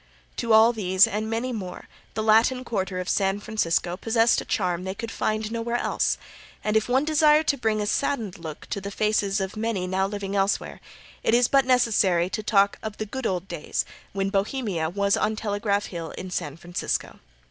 To 0.37 0.51
all 0.51 0.73
these 0.73 1.05
and 1.05 1.29
many 1.29 1.53
more 1.53 1.87
the 2.15 2.23
Latin 2.23 2.63
Quarter 2.65 2.99
of 2.99 3.07
San 3.07 3.39
Francisco 3.39 3.95
possessed 3.95 4.41
a 4.41 4.45
charm 4.45 4.83
they 4.83 4.95
could 4.95 5.11
find 5.11 5.51
nowhere 5.51 5.75
else, 5.75 6.17
and 6.63 6.75
if 6.75 6.89
one 6.89 7.05
desire 7.05 7.43
to 7.43 7.55
bring 7.55 7.79
a 7.81 7.85
saddened 7.85 8.39
look 8.39 8.65
to 8.71 8.81
the 8.81 8.89
faces 8.89 9.39
of 9.39 9.55
many 9.55 9.85
now 9.85 10.07
living 10.07 10.35
elsewhere 10.35 10.81
it 11.21 11.35
is 11.35 11.47
but 11.47 11.65
necessary 11.65 12.31
to 12.31 12.41
talk 12.41 12.79
of 12.81 12.97
the 12.97 13.05
good 13.05 13.27
old 13.27 13.47
days 13.47 13.85
when 14.11 14.31
Bohemia 14.31 14.89
was 14.89 15.15
on 15.15 15.35
Telegraph 15.35 15.85
Hill 15.85 16.09
in 16.17 16.31
San 16.31 16.57
Francisco. 16.57 17.19